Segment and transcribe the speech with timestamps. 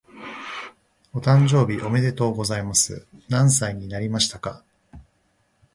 [1.13, 3.05] お誕生日おめでとうございます。
[3.29, 4.63] 何歳になりましたか？